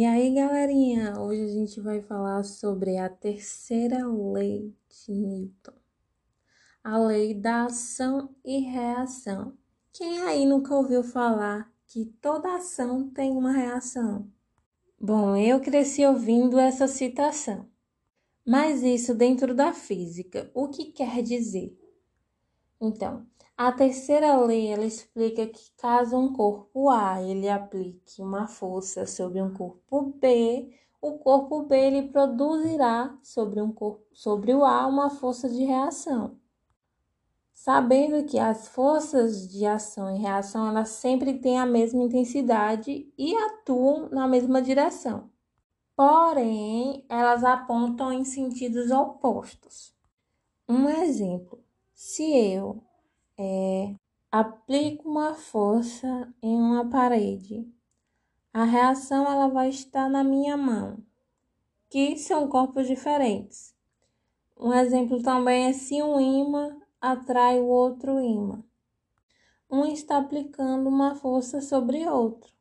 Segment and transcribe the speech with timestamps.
[0.00, 5.74] E aí, galerinha, hoje a gente vai falar sobre a terceira lei de Newton,
[6.82, 9.52] a lei da ação e reação.
[9.92, 14.26] Quem aí nunca ouviu falar que toda ação tem uma reação?
[14.98, 17.68] Bom, eu cresci ouvindo essa citação.
[18.42, 21.78] Mas isso dentro da física, o que quer dizer?
[22.80, 23.26] Então,
[23.62, 29.42] a terceira lei ela explica que caso um corpo A ele aplique uma força sobre
[29.42, 35.10] um corpo B, o corpo B ele produzirá sobre um corpo sobre o A uma
[35.10, 36.38] força de reação.
[37.52, 43.36] Sabendo que as forças de ação e reação elas sempre têm a mesma intensidade e
[43.36, 45.28] atuam na mesma direção.
[45.94, 49.94] Porém, elas apontam em sentidos opostos.
[50.66, 52.82] Um exemplo: se eu
[53.42, 53.94] é,
[54.30, 57.66] aplico uma força em uma parede.
[58.52, 60.98] A reação ela vai estar na minha mão,
[61.88, 63.74] que são corpos diferentes.
[64.58, 68.62] Um exemplo também é se um imã atrai o outro imã.
[69.70, 72.52] Um está aplicando uma força sobre outro.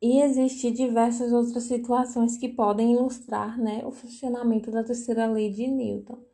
[0.00, 5.66] E existem diversas outras situações que podem ilustrar né, o funcionamento da terceira lei de
[5.66, 6.24] Newton.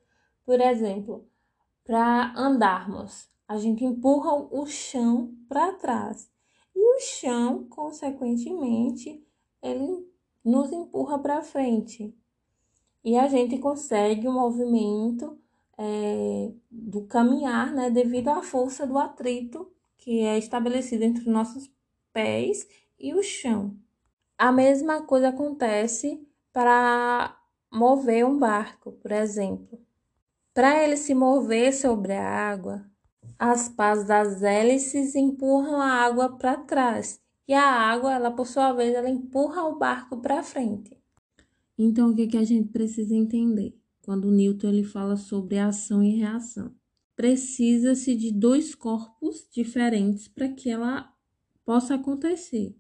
[0.44, 1.28] Por exemplo,
[1.84, 6.30] para andarmos, a gente empurra o chão para trás.
[6.74, 9.24] E o chão, consequentemente,
[9.62, 10.06] ele
[10.44, 12.14] nos empurra para frente.
[13.04, 15.38] E a gente consegue o movimento
[15.78, 21.70] é, do caminhar, né, devido à força do atrito que é estabelecido entre nossos
[22.12, 22.66] pés
[22.98, 23.76] e o chão.
[24.38, 27.36] A mesma coisa acontece para
[27.72, 29.80] mover um barco, por exemplo.
[30.54, 32.84] Para ele se mover sobre a água,
[33.38, 38.72] as pás das hélices empurram a água para trás e a água, ela por sua
[38.72, 40.98] vez, ela empurra o barco para frente.
[41.78, 46.16] Então, o que, que a gente precisa entender quando Newton ele fala sobre ação e
[46.16, 46.74] reação?
[47.14, 51.12] Precisa-se de dois corpos diferentes para que ela
[51.64, 52.76] possa acontecer.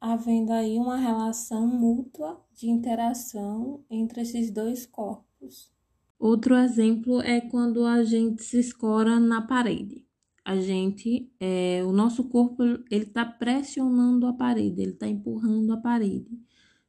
[0.00, 5.73] Havendo aí uma relação mútua de interação entre esses dois corpos.
[6.18, 10.04] Outro exemplo é quando a gente se escora na parede.
[10.44, 15.76] A gente, é, o nosso corpo, ele está pressionando a parede, ele está empurrando a
[15.76, 16.38] parede.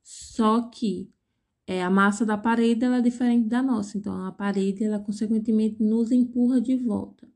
[0.03, 1.09] Só que
[1.68, 5.81] é, a massa da parede ela é diferente da nossa, então a parede, ela consequentemente
[5.81, 7.28] nos empurra de volta.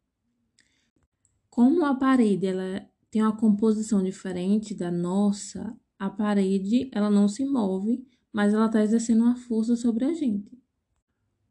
[1.49, 7.43] Como a parede ela tem uma composição diferente da nossa, a parede ela não se
[7.43, 10.58] move, mas ela está exercendo uma força sobre a gente.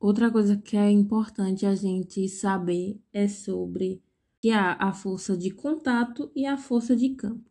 [0.01, 4.01] Outra coisa que é importante a gente saber é sobre
[4.41, 7.51] que há a força de contato e a força de campo.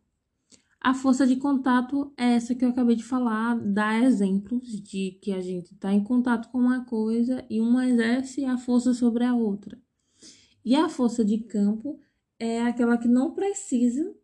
[0.80, 5.32] A força de contato é essa que eu acabei de falar, dá exemplos de que
[5.32, 9.34] a gente está em contato com uma coisa e uma exerce a força sobre a
[9.34, 9.78] outra.
[10.64, 12.00] E a força de campo
[12.38, 14.14] é aquela que não precisa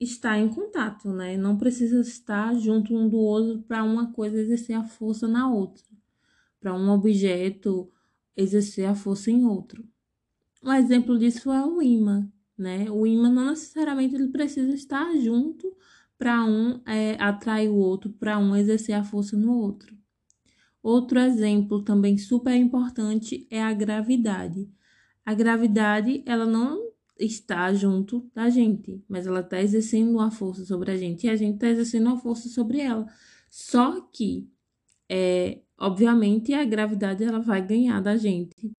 [0.00, 1.36] estar em contato, né?
[1.36, 5.97] Não precisa estar junto um do outro para uma coisa exercer a força na outra
[6.60, 7.90] para um objeto
[8.36, 9.84] exercer a força em outro.
[10.62, 12.90] Um exemplo disso é o imã, né?
[12.90, 15.76] O imã não necessariamente ele precisa estar junto
[16.16, 19.96] para um é, atrair o outro, para um exercer a força no outro.
[20.82, 24.68] Outro exemplo também super importante é a gravidade.
[25.24, 30.90] A gravidade, ela não está junto da gente, mas ela está exercendo uma força sobre
[30.90, 33.06] a gente e a gente está exercendo uma força sobre ela.
[33.50, 34.48] Só que
[35.08, 38.72] é, obviamente a gravidade ela vai ganhar da gente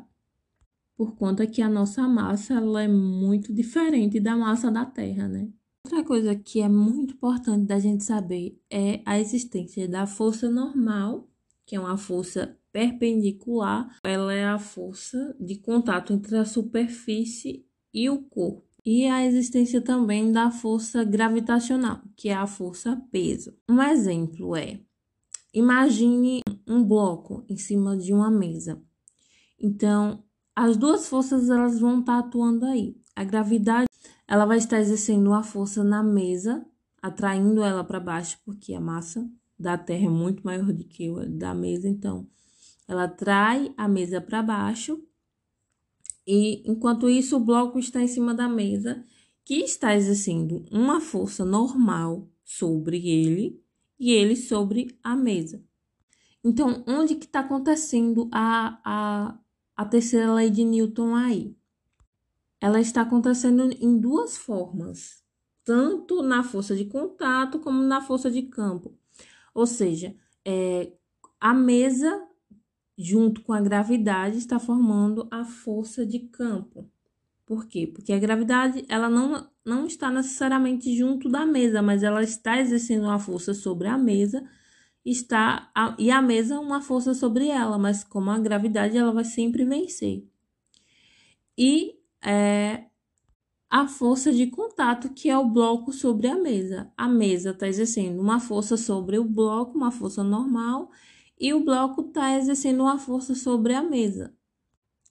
[1.00, 5.48] por conta que a nossa massa ela é muito diferente da massa da Terra, né?
[5.86, 11.30] Outra coisa que é muito importante da gente saber é a existência da força normal,
[11.66, 18.10] que é uma força perpendicular, ela é a força de contato entre a superfície e
[18.10, 18.68] o corpo.
[18.86, 23.56] E a existência também da força gravitacional, que é a força peso.
[23.70, 24.82] Um exemplo é
[25.54, 28.82] Imagine um bloco em cima de uma mesa.
[29.60, 30.24] Então,
[30.56, 32.96] as duas forças elas vão estar atuando aí.
[33.16, 33.88] A gravidade,
[34.28, 36.66] ela vai estar exercendo uma força na mesa,
[37.02, 41.26] atraindo ela para baixo, porque a massa da Terra é muito maior do que a
[41.26, 42.28] da mesa, então
[42.88, 45.04] ela atrai a mesa para baixo.
[46.26, 49.04] E enquanto isso, o bloco está em cima da mesa,
[49.44, 53.62] que está exercendo uma força normal sobre ele,
[54.00, 55.64] e ele sobre a mesa.
[56.44, 59.40] Então, onde que está acontecendo a, a,
[59.76, 61.56] a terceira lei de Newton aí?
[62.62, 65.24] Ela está acontecendo em duas formas,
[65.64, 68.98] tanto na força de contato como na força de campo.
[69.54, 70.16] Ou seja,
[70.46, 70.94] é,
[71.40, 72.26] a mesa,
[72.98, 76.90] junto com a gravidade, está formando a força de campo.
[77.50, 77.88] Por quê?
[77.88, 83.06] Porque a gravidade ela não, não está necessariamente junto da mesa, mas ela está exercendo
[83.06, 84.48] uma força sobre a mesa
[85.12, 89.24] está a, e a mesa uma força sobre ela, mas como a gravidade ela vai
[89.24, 90.28] sempre vencer.
[91.58, 92.86] E é,
[93.70, 96.92] a força de contato, que é o bloco sobre a mesa.
[96.98, 100.92] A mesa está exercendo uma força sobre o bloco, uma força normal,
[101.40, 104.34] e o bloco está exercendo uma força sobre a mesa.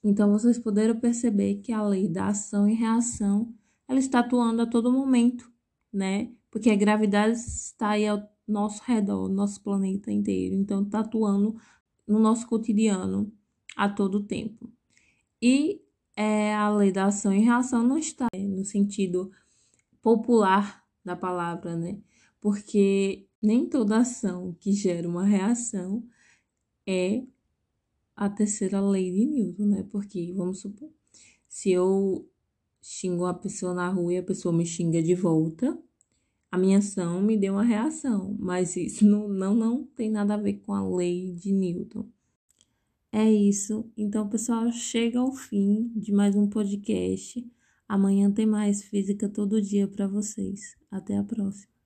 [0.03, 3.53] Então, vocês puderam perceber que a lei da ação e reação,
[3.87, 5.51] ela está atuando a todo momento,
[5.91, 6.31] né?
[6.49, 10.55] Porque a gravidade está aí ao nosso redor, nosso planeta inteiro.
[10.55, 11.55] Então, está atuando
[12.07, 13.31] no nosso cotidiano
[13.75, 14.71] a todo tempo.
[15.41, 15.81] E
[16.15, 19.31] é, a lei da ação e reação não está no sentido
[20.01, 21.97] popular da palavra, né?
[22.41, 26.03] Porque nem toda ação que gera uma reação
[26.85, 27.23] é
[28.19, 29.87] a terceira lei de Newton, né?
[29.89, 30.89] Porque, vamos supor,
[31.47, 32.29] se eu
[32.81, 35.81] xingo uma pessoa na rua e a pessoa me xinga de volta,
[36.51, 40.37] a minha ação me deu uma reação, mas isso não, não, não tem nada a
[40.37, 42.05] ver com a lei de Newton.
[43.09, 43.89] É isso.
[43.95, 47.49] Então, pessoal, chega ao fim de mais um podcast.
[47.87, 50.75] Amanhã tem mais física todo dia para vocês.
[50.91, 51.78] Até a próxima.